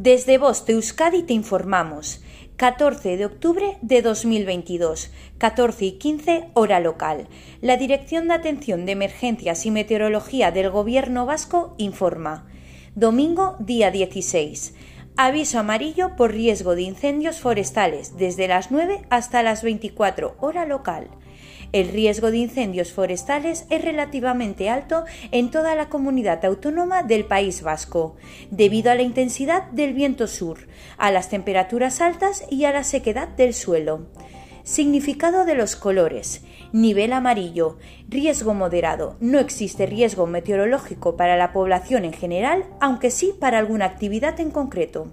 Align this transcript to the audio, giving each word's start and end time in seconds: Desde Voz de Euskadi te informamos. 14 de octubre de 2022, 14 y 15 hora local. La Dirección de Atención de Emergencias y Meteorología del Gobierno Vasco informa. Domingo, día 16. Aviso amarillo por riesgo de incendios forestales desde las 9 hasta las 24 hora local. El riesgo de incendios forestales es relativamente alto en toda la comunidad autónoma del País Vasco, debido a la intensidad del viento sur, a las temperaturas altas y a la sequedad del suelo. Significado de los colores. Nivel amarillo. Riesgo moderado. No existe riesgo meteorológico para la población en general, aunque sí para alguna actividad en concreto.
Desde 0.00 0.38
Voz 0.38 0.64
de 0.64 0.74
Euskadi 0.74 1.24
te 1.24 1.32
informamos. 1.32 2.22
14 2.56 3.16
de 3.16 3.24
octubre 3.26 3.78
de 3.82 4.00
2022, 4.00 5.10
14 5.38 5.84
y 5.86 5.92
15 5.98 6.50
hora 6.54 6.78
local. 6.78 7.26
La 7.60 7.76
Dirección 7.76 8.28
de 8.28 8.34
Atención 8.34 8.86
de 8.86 8.92
Emergencias 8.92 9.66
y 9.66 9.72
Meteorología 9.72 10.52
del 10.52 10.70
Gobierno 10.70 11.26
Vasco 11.26 11.74
informa. 11.78 12.46
Domingo, 12.94 13.56
día 13.58 13.90
16. 13.90 14.76
Aviso 15.16 15.58
amarillo 15.58 16.14
por 16.14 16.30
riesgo 16.30 16.76
de 16.76 16.82
incendios 16.82 17.40
forestales 17.40 18.16
desde 18.16 18.46
las 18.46 18.70
9 18.70 19.02
hasta 19.10 19.42
las 19.42 19.64
24 19.64 20.36
hora 20.38 20.64
local. 20.64 21.08
El 21.72 21.88
riesgo 21.88 22.30
de 22.30 22.38
incendios 22.38 22.92
forestales 22.92 23.66
es 23.68 23.82
relativamente 23.82 24.70
alto 24.70 25.04
en 25.32 25.50
toda 25.50 25.74
la 25.74 25.90
comunidad 25.90 26.42
autónoma 26.46 27.02
del 27.02 27.26
País 27.26 27.62
Vasco, 27.62 28.16
debido 28.50 28.90
a 28.90 28.94
la 28.94 29.02
intensidad 29.02 29.70
del 29.70 29.92
viento 29.92 30.26
sur, 30.26 30.60
a 30.96 31.10
las 31.10 31.28
temperaturas 31.28 32.00
altas 32.00 32.44
y 32.50 32.64
a 32.64 32.72
la 32.72 32.84
sequedad 32.84 33.28
del 33.28 33.52
suelo. 33.52 34.06
Significado 34.62 35.44
de 35.44 35.54
los 35.54 35.76
colores. 35.76 36.42
Nivel 36.72 37.12
amarillo. 37.12 37.78
Riesgo 38.08 38.52
moderado. 38.54 39.16
No 39.20 39.38
existe 39.38 39.86
riesgo 39.86 40.26
meteorológico 40.26 41.16
para 41.16 41.36
la 41.36 41.52
población 41.52 42.04
en 42.04 42.12
general, 42.12 42.64
aunque 42.80 43.10
sí 43.10 43.34
para 43.38 43.58
alguna 43.58 43.86
actividad 43.86 44.40
en 44.40 44.50
concreto. 44.50 45.12